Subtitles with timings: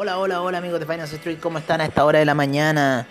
[0.00, 3.04] Hola, hola, hola amigos de Finance Street, ¿cómo están a esta hora de la mañana?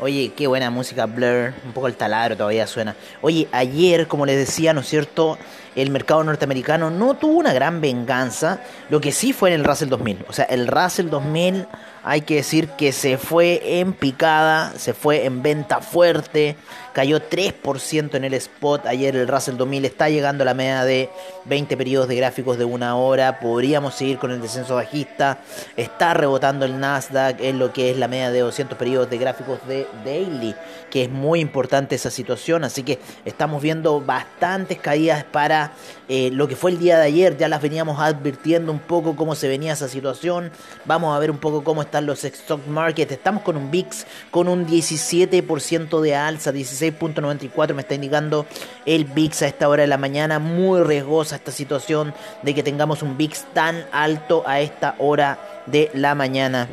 [0.00, 2.96] Oye, qué buena música, Blur, un poco el taladro todavía suena.
[3.20, 5.38] Oye, ayer, como les decía, ¿no es cierto?
[5.76, 8.58] El mercado norteamericano no tuvo una gran venganza,
[8.90, 10.24] lo que sí fue en el Russell 2000.
[10.28, 11.68] O sea, el Russell 2000
[12.04, 16.56] hay que decir que se fue en picada, se fue en venta fuerte,
[16.92, 18.86] cayó 3% en el spot.
[18.86, 21.10] Ayer el Russell 2000 está llegando a la media de
[21.44, 23.40] 20 periodos de gráficos de una hora.
[23.40, 25.38] Podríamos seguir con el descenso bajista.
[25.76, 29.58] Está rebotando el Nasdaq en lo que es la media de 200 periodos de gráficos
[29.66, 30.54] de daily,
[30.90, 32.64] que es muy importante esa situación.
[32.64, 35.72] Así que estamos viendo bastantes caídas para
[36.08, 37.36] eh, lo que fue el día de ayer.
[37.36, 40.50] Ya las veníamos advirtiendo un poco cómo se venía esa situación.
[40.84, 43.12] Vamos a ver un poco cómo están los stock markets.
[43.12, 48.46] Estamos con un VIX con un 17% de alza, 16.94 me está indicando
[48.86, 50.38] el VIX a esta hora de la mañana.
[50.38, 55.90] Muy riesgosa esta situación de que tengamos un VIX tan alto a esta hora de
[55.92, 56.66] la mañana.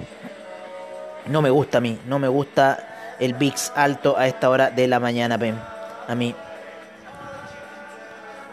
[1.27, 4.87] No me gusta a mí, no me gusta el VIX alto a esta hora de
[4.87, 5.37] la mañana,
[6.07, 6.33] A mí.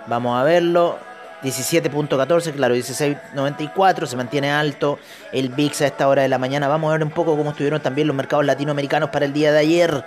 [0.09, 1.06] Vamos a verlo.
[1.43, 4.99] 17.14, claro, 16.94, se mantiene alto
[5.33, 6.69] el VIX a esta hora de la mañana.
[6.69, 9.59] Vamos a ver un poco cómo estuvieron también los mercados latinoamericanos para el día de
[9.59, 10.05] ayer.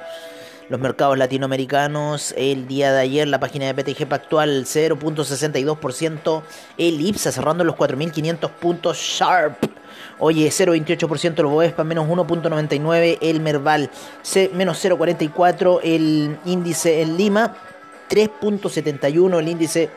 [0.69, 6.43] Los mercados latinoamericanos el día de ayer, la página de PTG actual 0.62%,
[6.77, 9.57] el IPSA cerrando los 4.500 puntos sharp.
[10.19, 13.89] Oye, 0.28% el Boespa, menos 1.99 el Merval,
[14.53, 17.55] menos 0.44 el índice en Lima,
[18.09, 19.89] 3.71 el índice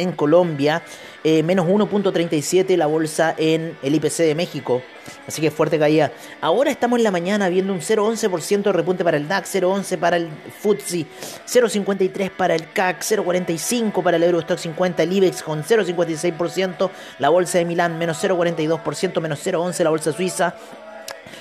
[0.00, 0.82] en Colombia,
[1.22, 4.82] eh, menos 1.37 la bolsa en el IPC de México.
[5.26, 6.12] Así que fuerte caída.
[6.40, 10.16] Ahora estamos en la mañana viendo un 0.11% de repunte para el DAX, 0.11 para
[10.16, 10.28] el
[10.60, 11.06] FTSE,
[11.46, 17.58] 0.53 para el CAC, 0.45 para el Eurostock 50, el IBEX con 0.56%, la bolsa
[17.58, 20.54] de Milán menos 0.42%, menos 0.11 la bolsa suiza,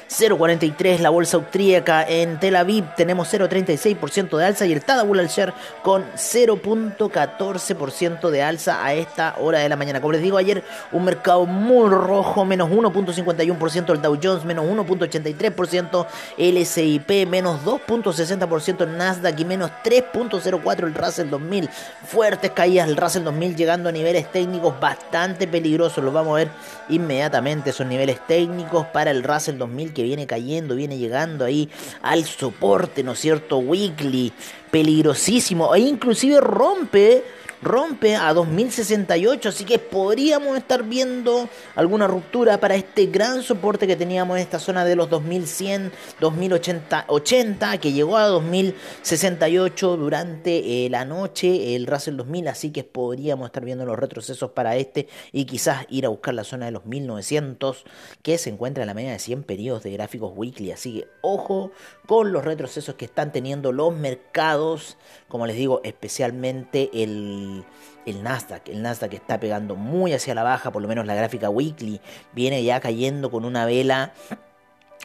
[0.10, 5.28] 0,43 la bolsa austríaca en Tel Aviv tenemos 0,36% de alza y el Tadabul al
[5.28, 5.54] share
[5.84, 10.02] con 0,14% de alza a esta hora de la mañana.
[10.02, 16.08] Como les digo ayer, un mercado muy rojo, menos 1.51% el Dow Jones, menos 1.83%
[16.38, 21.70] el S&P, menos 2.60% el Nasdaq y menos 3.04 el Russell 2000.
[22.06, 26.04] Fuertes caídas el Russell 2000 llegando a niveles técnicos bastante peligrosos.
[26.04, 26.50] Los vamos a ver
[26.90, 31.70] inmediatamente esos niveles técnicos para el Russell 2000 que viene cayendo, viene llegando ahí
[32.02, 33.58] al soporte, ¿no es cierto?
[33.58, 34.34] Weekly,
[34.72, 37.24] peligrosísimo, e inclusive rompe
[37.62, 43.96] rompe a 2068, así que podríamos estar viendo alguna ruptura para este gran soporte que
[43.96, 50.90] teníamos en esta zona de los 2100, 2080, 80, que llegó a 2068 durante eh,
[50.90, 55.46] la noche, el Russell 2000, así que podríamos estar viendo los retrocesos para este y
[55.46, 57.84] quizás ir a buscar la zona de los 1900
[58.22, 61.72] que se encuentra en la media de 100 periodos de gráficos weekly, así que ojo
[62.10, 64.98] con los retrocesos que están teniendo los mercados,
[65.28, 67.64] como les digo, especialmente el
[68.08, 68.68] el, Nasdaq.
[68.70, 72.02] El Nasdaq está pegando muy hacia la baja, por lo menos la gráfica weekly
[72.34, 74.14] viene ya cayendo con una vela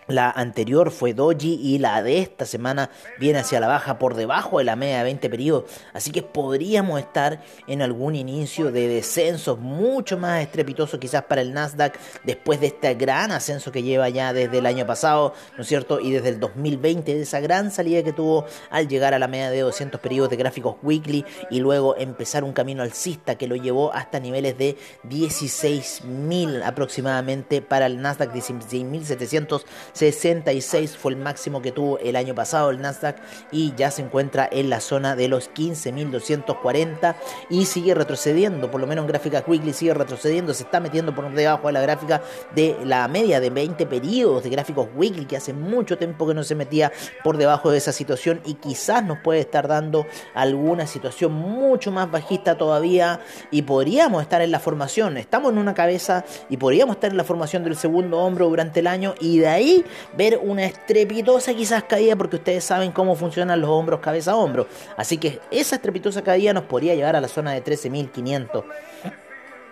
[0.07, 4.59] la anterior fue Doji y la de esta semana viene hacia la baja por debajo
[4.59, 5.65] de la media de 20 periodos.
[5.93, 11.53] Así que podríamos estar en algún inicio de descensos mucho más estrepitoso quizás para el
[11.53, 15.69] Nasdaq después de este gran ascenso que lleva ya desde el año pasado, ¿no es
[15.69, 16.01] cierto?
[16.01, 19.51] Y desde el 2020, de esa gran salida que tuvo al llegar a la media
[19.51, 23.93] de 200 periodos de gráficos weekly y luego empezar un camino alcista que lo llevó
[23.93, 24.77] hasta niveles de
[25.09, 29.63] 16.000 aproximadamente para el Nasdaq, 16.700
[29.95, 33.17] 66 fue el máximo que tuvo el año pasado el Nasdaq
[33.51, 37.15] y ya se encuentra en la zona de los 15.240
[37.49, 41.33] y sigue retrocediendo, por lo menos en gráfica weekly sigue retrocediendo, se está metiendo por
[41.33, 42.23] debajo de la gráfica
[42.55, 46.43] de la media de 20 periodos de gráficos weekly que hace mucho tiempo que no
[46.43, 46.93] se metía
[47.23, 52.11] por debajo de esa situación y quizás nos puede estar dando alguna situación mucho más
[52.11, 53.21] bajista todavía
[53.51, 57.25] y podríamos estar en la formación, estamos en una cabeza y podríamos estar en la
[57.25, 59.84] formación del segundo hombro durante el año y de ahí
[60.17, 64.67] ver una estrepitosa quizás caída porque ustedes saben cómo funcionan los hombros cabeza a hombro.
[64.97, 68.65] Así que esa estrepitosa caída nos podría llevar a la zona de 13.500.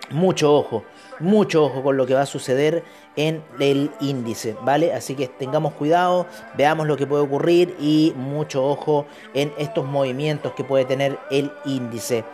[0.09, 0.83] Mucho ojo,
[1.19, 2.83] mucho ojo con lo que va a suceder
[3.15, 4.93] en el índice, ¿vale?
[4.93, 10.53] Así que tengamos cuidado, veamos lo que puede ocurrir y mucho ojo en estos movimientos
[10.53, 12.25] que puede tener el índice.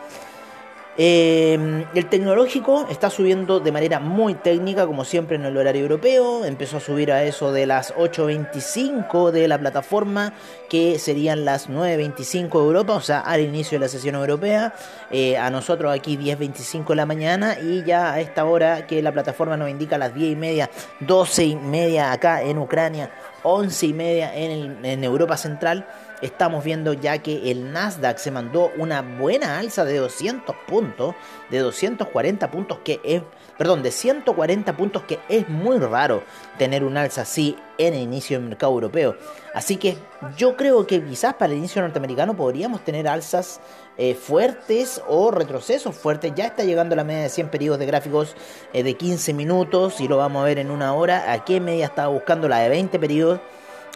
[0.96, 6.44] Eh, el tecnológico está subiendo de manera muy técnica, como siempre en el horario europeo.
[6.44, 10.34] Empezó a subir a eso de las 8.25 de la plataforma,
[10.68, 14.74] que serían las 9.25 de Europa, o sea, al inicio de la sesión europea.
[15.10, 19.12] Eh, a nosotros aquí 10.25 de la mañana y ya a esta hora que la
[19.12, 20.70] plataforma nos indica las 10 y media,
[21.00, 23.10] 12 y media acá en Ucrania,
[23.42, 25.86] 11 y media en Europa Central
[26.22, 31.14] estamos viendo ya que el Nasdaq se mandó una buena alza de 200 puntos,
[31.50, 33.22] de 240 puntos que es,
[33.58, 36.22] perdón, de 140 puntos que es muy raro
[36.58, 39.16] tener un alza así en el inicio del mercado europeo.
[39.54, 39.96] Así que
[40.36, 43.60] yo creo que quizás para el inicio norteamericano podríamos tener alzas
[43.96, 46.32] eh, fuertes o retrocesos fuertes.
[46.34, 48.36] Ya está llegando la media de 100 periodos de gráficos
[48.72, 51.32] eh, de 15 minutos y lo vamos a ver en una hora.
[51.32, 53.40] Aquí en media estaba buscando la de 20 periodos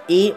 [0.09, 0.35] y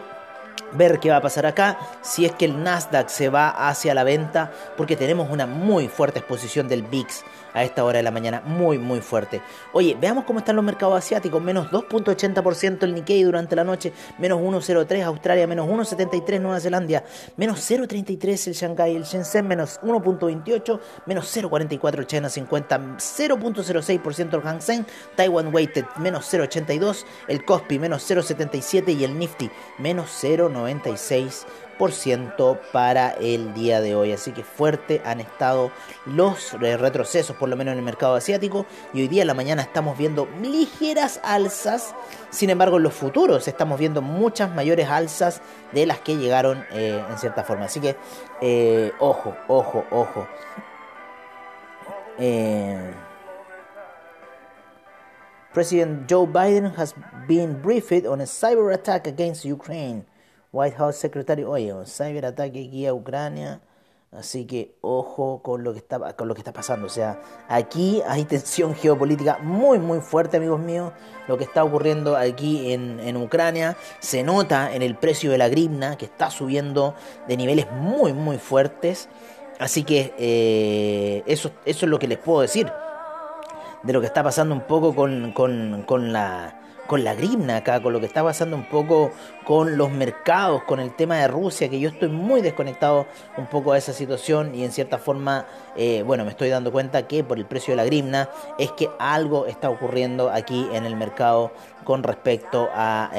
[0.72, 4.04] ver qué va a pasar acá, si es que el Nasdaq se va hacia la
[4.04, 7.24] venta, porque tenemos una muy fuerte exposición del VIX
[7.54, 9.40] a esta hora de la mañana, muy muy fuerte.
[9.72, 14.40] Oye, veamos cómo están los mercados asiáticos, menos 2.80% el Nikkei durante la noche, menos
[14.40, 17.04] 1.03 Australia, menos 1.73 Nueva Zelanda,
[17.36, 19.48] menos 0.33 el Shanghai, el Shenzhen.
[19.48, 24.86] Menos 1.28, menos 0.44 el China 50, 0.06% el Hang Seng,
[25.16, 25.84] Taiwan Weighted.
[25.96, 27.78] Menos 0.82, el Kospi.
[27.78, 29.50] Menos 0.77 y el Nifty.
[29.78, 31.46] Menos 0.96
[32.72, 34.12] para el día de hoy.
[34.12, 35.70] Así que fuerte han estado
[36.06, 38.66] los retrocesos, por lo menos en el mercado asiático.
[38.92, 41.94] Y hoy día en la mañana estamos viendo ligeras alzas.
[42.30, 45.40] Sin embargo, en los futuros estamos viendo muchas mayores alzas
[45.72, 47.66] de las que llegaron eh, en cierta forma.
[47.66, 47.96] Así que,
[48.40, 50.26] eh, ojo, ojo, ojo.
[52.18, 52.92] Eh,
[55.54, 56.94] President Joe Biden has
[57.26, 60.04] been briefed on a cyber attack against Ukraine.
[60.52, 63.60] White House secretario, oye, un ciberataque aquí a Ucrania,
[64.12, 68.02] así que ojo con lo que está con lo que está pasando, o sea, aquí
[68.08, 70.92] hay tensión geopolítica muy muy fuerte, amigos míos,
[71.26, 73.76] lo que está ocurriendo aquí en, en Ucrania.
[74.00, 76.94] Se nota en el precio de la grivna que está subiendo
[77.26, 79.10] de niveles muy muy fuertes,
[79.58, 82.72] así que eh, eso eso es lo que les puedo decir
[83.82, 87.80] de lo que está pasando un poco con, con, con la con la grimna acá,
[87.82, 89.12] con lo que está pasando un poco
[89.44, 93.06] con los mercados, con el tema de Rusia, que yo estoy muy desconectado
[93.36, 95.46] un poco a esa situación y en cierta forma,
[95.76, 98.88] eh, bueno, me estoy dando cuenta que por el precio de la grimna es que
[98.98, 101.52] algo está ocurriendo aquí en el mercado
[101.84, 103.10] con respecto a,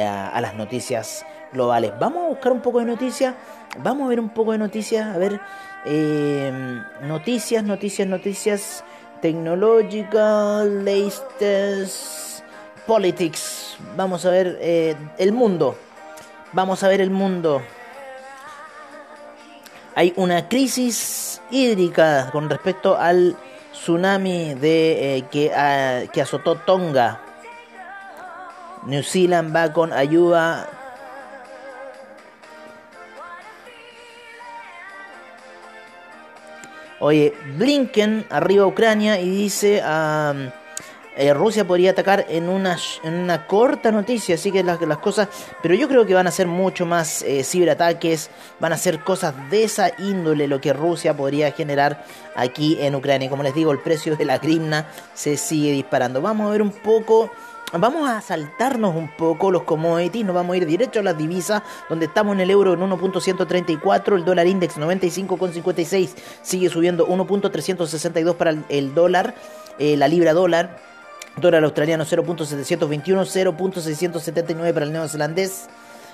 [0.42, 1.24] las noticias
[1.54, 1.94] globales.
[2.00, 3.36] Vamos a buscar un poco de noticias,
[3.83, 5.39] vamos a ver un poco de noticias, a ver,
[5.86, 8.83] eh, noticias, noticias, noticias
[9.21, 12.30] tecnológicas, latest
[12.89, 13.58] Politics.
[13.96, 15.76] Vamos a ver eh, el mundo.
[16.52, 17.62] Vamos a ver el mundo.
[19.96, 23.36] Hay una crisis hídrica con respecto al
[23.74, 27.22] tsunami de, eh, que, ah, que azotó Tonga.
[28.86, 30.70] New Zealand va con ayuda
[37.02, 40.33] Oye, Blinken arriba Ucrania y dice a
[41.19, 45.28] eh, Rusia podría atacar en una, en una corta noticia, así que las, cosas,
[45.61, 48.30] pero yo creo que van a ser mucho más eh, ciberataques,
[48.61, 52.06] van a ser cosas de esa índole lo que Rusia podría generar
[52.38, 53.30] aquí en Ucrania.
[53.30, 56.21] como les digo, el precio de la grimna se sigue disparando.
[56.21, 57.30] Vamos a ver un poco...
[57.73, 61.61] Vamos a saltarnos un poco los commodities, nos vamos a ir directo a las divisas,
[61.88, 68.56] donde estamos en el euro en 1.134, el dólar index 95.56 sigue subiendo 1.362 para
[68.69, 69.35] el, dólar,
[69.78, 70.90] eh, la libra dólar
[71.38, 75.68] Dólar australiano 0.721, 0.679 para el neozelandés.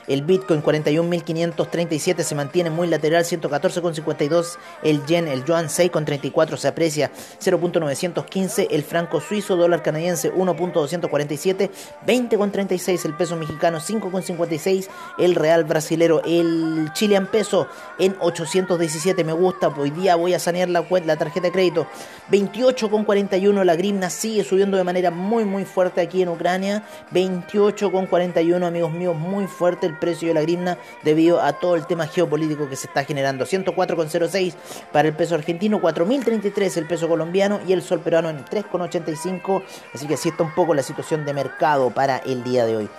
[0.08, 4.58] El Bitcoin 41.537 se mantiene muy lateral, 114,52.
[4.84, 8.68] El yen, el yuan 6,34 se aprecia, 0.915.
[8.70, 11.72] El franco suizo, dólar canadiense 1.247,
[12.06, 13.06] 20,36.
[13.06, 14.88] El peso mexicano 5,56.
[15.18, 19.24] El real brasilero, el chilean peso en 817.
[19.24, 21.88] Me gusta, hoy día voy a sanear la, la tarjeta de crédito.
[22.32, 23.64] 28,41.
[23.64, 26.84] La grimna sigue subiendo de manera muy, muy fuerte aquí en Ucrania.
[27.12, 32.70] 28,41, amigos míos, muy fuerte precio de la grimna debido a todo el tema geopolítico
[32.70, 33.46] que se está generando.
[33.46, 34.54] 104,06
[34.92, 39.64] para el peso argentino, 4.033 el peso colombiano y el sol peruano en 3,85.
[39.94, 42.90] Así que así está un poco la situación de mercado para el día de hoy.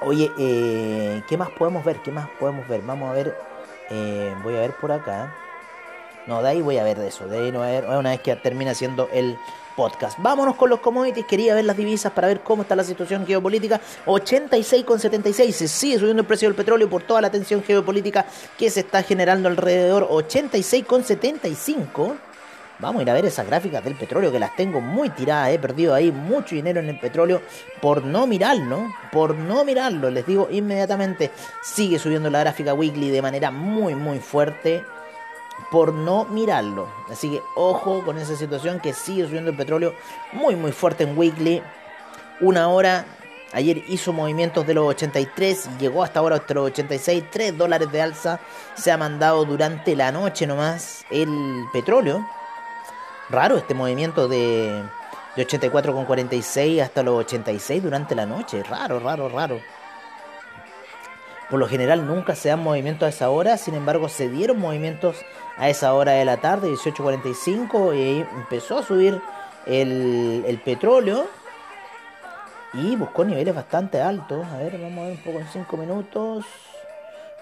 [0.00, 1.96] Oye, eh, ¿qué más podemos ver?
[2.02, 2.82] ¿Qué más podemos ver?
[2.82, 3.36] Vamos a ver,
[3.90, 5.34] eh, voy a ver por acá.
[6.26, 7.26] No, de ahí voy a ver de eso.
[7.26, 9.38] De ahí no voy a ver una vez que termina siendo el
[9.78, 10.18] podcast.
[10.20, 11.24] Vámonos con los commodities.
[11.24, 13.80] Quería ver las divisas para ver cómo está la situación geopolítica.
[14.06, 15.52] 86,76.
[15.52, 18.26] Se sigue subiendo el precio del petróleo por toda la tensión geopolítica
[18.58, 20.08] que se está generando alrededor.
[20.08, 22.16] 86,75.
[22.80, 25.50] Vamos a ir a ver esas gráficas del petróleo que las tengo muy tiradas.
[25.50, 27.40] He perdido ahí mucho dinero en el petróleo
[27.80, 28.92] por no mirarlo.
[29.12, 30.10] Por no mirarlo.
[30.10, 31.30] Les digo inmediatamente.
[31.62, 34.82] Sigue subiendo la gráfica weekly de manera muy muy fuerte.
[35.70, 36.88] Por no mirarlo.
[37.10, 39.94] Así que ojo con esa situación que sigue subiendo el petróleo
[40.32, 41.62] muy muy fuerte en weekly.
[42.40, 43.04] Una hora
[43.52, 47.24] Ayer hizo movimientos de los 83 y llegó hasta ahora hasta los 86.
[47.30, 48.40] 3 dólares de alza
[48.74, 52.28] se ha mandado durante la noche nomás el petróleo.
[53.30, 54.84] Raro este movimiento de,
[55.34, 58.62] de 84,46 hasta los 86 durante la noche.
[58.64, 59.60] Raro, raro, raro.
[61.50, 65.16] Por lo general nunca se dan movimientos a esa hora, sin embargo se dieron movimientos
[65.56, 69.20] a esa hora de la tarde, 18.45, y empezó a subir
[69.66, 71.26] el, el petróleo
[72.74, 74.46] y buscó niveles bastante altos.
[74.46, 76.44] A ver, vamos a ver un poco en 5 minutos.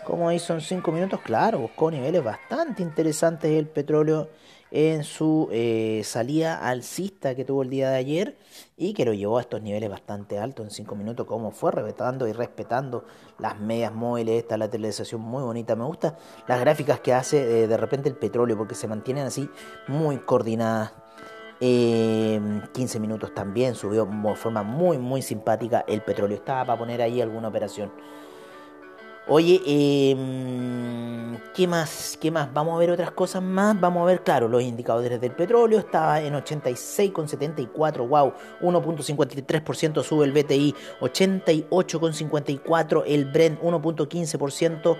[0.05, 1.21] ¿Cómo hizo en 5 minutos?
[1.23, 4.29] Claro, buscó niveles bastante interesantes el petróleo
[4.77, 8.37] en su eh, salida alcista que tuvo el día de ayer
[8.77, 12.29] y que lo llevó a estos niveles bastante altos en 5 minutos, como fue respetando
[12.29, 13.07] y respetando
[13.39, 17.77] las medias móviles, esta lateralización muy bonita, me gusta las gráficas que hace eh, de
[17.79, 19.49] repente el petróleo porque se mantienen así
[19.89, 20.93] muy coordinadas
[21.59, 26.37] 15 em, minutos también subió de forma muy muy simpática el petróleo.
[26.37, 27.91] Estaba para poner ahí alguna operación.
[29.29, 32.17] Oye, em, ¿qué más?
[32.21, 32.55] ¿Qué más?
[32.55, 33.79] Vamos a ver otras cosas más.
[33.81, 35.81] Vamos a ver, claro, los indicadores del petróleo.
[35.81, 38.07] Estaba en 86,74.
[38.07, 40.77] Wow, 1.53% sube el BTI.
[41.01, 43.61] 88,54 el Brent.
[43.61, 44.97] 1.15%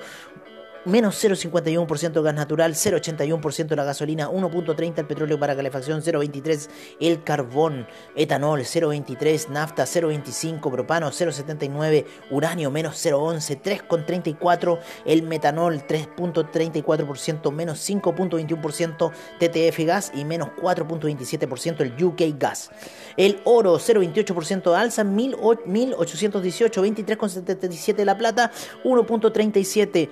[0.87, 6.69] menos 0,51% gas natural, 0,81% la gasolina, 1,30 el petróleo para calefacción, 0,23
[7.01, 17.53] el carbón, etanol, 0,23 nafta, 0,25 propano, 0,79 uranio, menos 0,11, 3,34 el metanol, 3,34%,
[17.53, 22.71] menos 5,21% TTF gas y menos 4,27% el UK gas.
[23.17, 28.53] El oro, 0,28% alza, 1.818, 23,77 la plata,
[28.85, 30.09] 1,37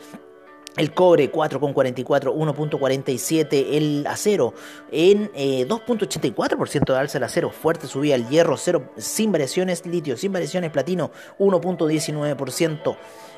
[0.77, 3.67] el cobre 4,44, 1,47.
[3.71, 4.55] El acero
[4.91, 7.19] en 2,84% eh, de alza.
[7.19, 8.15] El acero fuerte subía.
[8.17, 9.87] El hierro 0 sin variaciones.
[9.87, 10.71] Litio sin variaciones.
[10.71, 12.97] Platino 1,19%.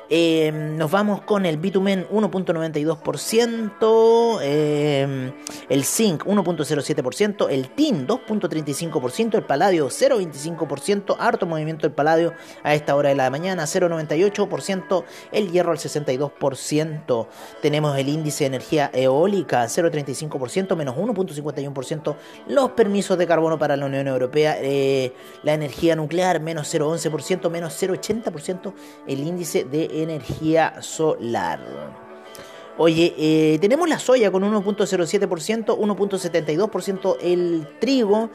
[0.09, 5.33] Eh, nos vamos con el bitumen 1.92%, eh,
[5.67, 12.31] el zinc 1.07%, el tin 2.35%, el paladio 0.25%, harto movimiento del paladio
[12.63, 17.27] a esta hora de la mañana 0.98%, el hierro al 62%,
[17.61, 22.15] tenemos el índice de energía eólica 0.35%, menos 1.51%,
[22.47, 25.11] los permisos de carbono para la Unión Europea, eh,
[25.43, 28.73] la energía nuclear menos 0.11%, menos 0.80%,
[29.05, 31.59] el índice de energía solar.
[32.79, 38.29] Oye, eh, tenemos la soya con 1.07%, 1.72% el trigo,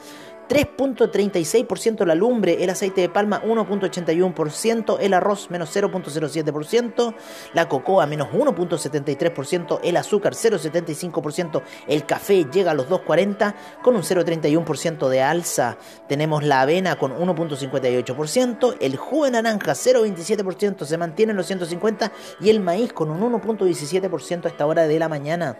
[0.49, 7.15] 3.36% la lumbre, el aceite de palma 1.81%, el arroz menos 0.07%,
[7.55, 14.03] la cocoa menos 1.73%, el azúcar 0.75%, el café llega a los 2.40 con un
[14.03, 15.77] 0.31% de alza.
[16.09, 22.13] Tenemos la avena con 1.58%, el jugo de naranja 0.27% se mantiene en los 150
[22.41, 25.57] y el maíz con un 1.17% a esta hora de la mañana.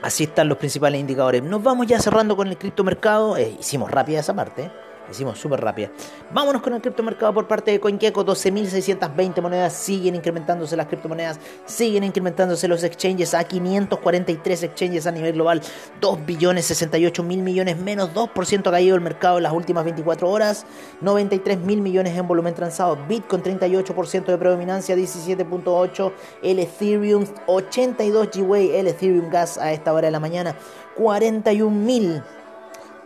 [0.00, 1.42] Así están los principales indicadores.
[1.42, 3.36] Nos vamos ya cerrando con el criptomercado.
[3.36, 4.70] Eh, hicimos rápida esa parte.
[5.10, 5.90] Hicimos súper rápida.
[6.32, 8.24] Vámonos con el criptomercado por parte de CoinGecko.
[8.24, 9.72] 12.620 monedas.
[9.72, 11.40] Siguen incrementándose las criptomonedas.
[11.64, 15.62] Siguen incrementándose los exchanges a 543 exchanges a nivel global.
[16.00, 17.78] 2 billones 68 mil millones.
[17.78, 20.66] Menos 2% ha caído el mercado en las últimas 24 horas.
[21.00, 22.98] 93 mil millones en volumen transado.
[23.08, 24.94] Bitcoin 38% de predominancia.
[24.94, 26.12] 17.8.
[26.42, 28.76] El Ethereum 82 GWay.
[28.76, 30.54] El Ethereum Gas a esta hora de la mañana.
[30.96, 32.22] 41 mil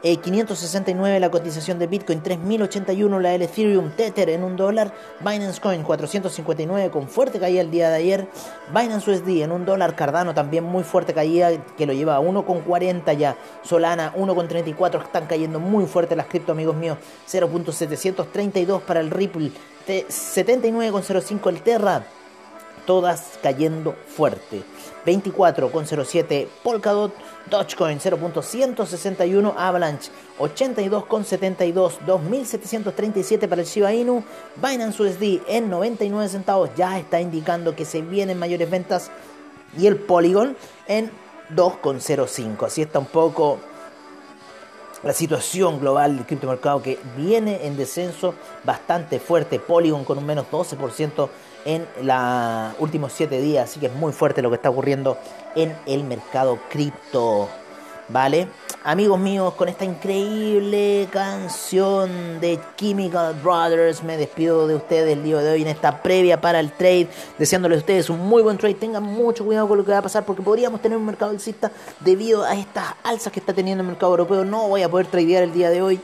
[0.03, 5.61] 569 eh, la cotización de Bitcoin, 3081 la del Ethereum, Tether en un dólar, Binance
[5.61, 8.29] Coin 459 con fuerte caída el día de ayer,
[8.75, 13.17] Binance USD en un dólar, Cardano también muy fuerte caída que lo lleva a 1,40
[13.17, 16.99] ya, Solana 1,34 están cayendo muy fuerte las cripto amigos míos,
[17.31, 19.53] 0.732 para el Ripple,
[19.87, 22.05] 79,05 el Terra,
[22.87, 24.63] todas cayendo fuerte.
[25.05, 27.13] 24,07 Polkadot,
[27.51, 34.23] Dogecoin 0.161 Avalanche 82,72 2.737 para el Shiba Inu.
[34.57, 39.11] Binance USD en 99 centavos ya está indicando que se vienen mayores ventas.
[39.77, 41.11] Y el Polygon en
[41.55, 43.59] 2,05 así está un poco
[45.03, 50.47] la situación global del criptomercado que viene en descenso bastante fuerte Polygon con un menos
[50.51, 51.29] 12%
[51.65, 55.19] en los últimos 7 días, así que es muy fuerte lo que está ocurriendo
[55.55, 57.49] en el mercado cripto.
[58.09, 58.49] ¿Vale?
[58.85, 65.37] Amigos míos, con esta increíble canción de Chemical Brothers, me despido de ustedes el día
[65.37, 67.07] de hoy en esta previa para el trade,
[67.39, 68.75] deseándoles a ustedes un muy buen trade.
[68.75, 71.71] Tengan mucho cuidado con lo que va a pasar porque podríamos tener un mercado alcista
[72.01, 74.45] debido a estas alzas que está teniendo el mercado europeo.
[74.45, 76.01] No voy a poder tradear el día de hoy.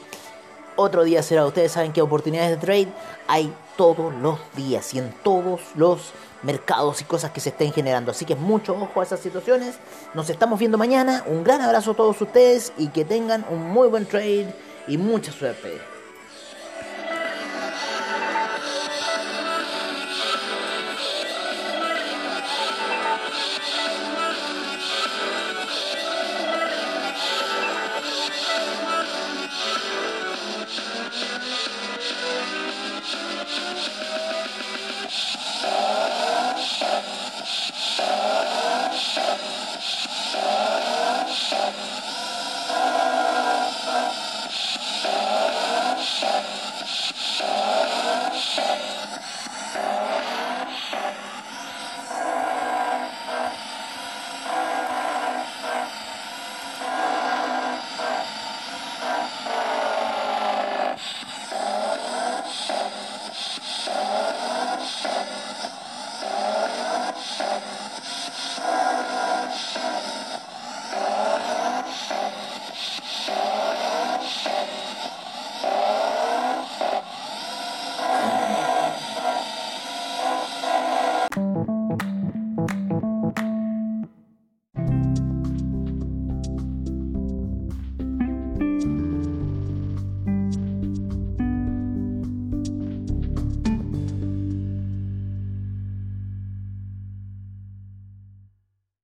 [0.80, 1.44] Otro día será.
[1.44, 2.88] Ustedes saben que oportunidades de trade
[3.26, 6.12] hay todos los días y en todos los
[6.44, 8.12] mercados y cosas que se estén generando.
[8.12, 9.75] Así que mucho ojo a esas situaciones.
[10.14, 11.25] Nos estamos viendo mañana.
[11.26, 14.54] Un gran abrazo a todos ustedes y que tengan un muy buen trade
[14.87, 15.97] y mucha suerte.